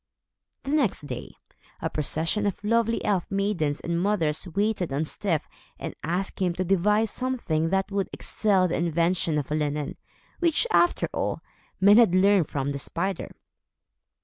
[0.63, 1.35] The next day,
[1.79, 5.41] a procession of lovely elf maidens and mothers waited on Styf
[5.77, 9.97] and asked him to devise something that would excel the invention of linen;
[10.39, 11.41] which, after all,
[11.79, 13.29] men had learned from the spider.